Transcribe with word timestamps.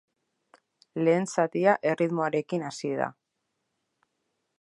Lehen 1.07 1.27
zatia 1.33 1.75
erritmoarekin 1.91 2.65
hasi 2.71 2.91
da. 3.03 3.11